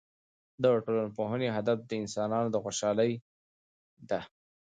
د 0.61 0.63
ټولنپوهنې 0.85 1.49
هدف 1.57 1.77
د 1.89 1.91
انسانانو 2.01 2.61
خوشحالي 2.63 3.11
ده. 4.09 4.19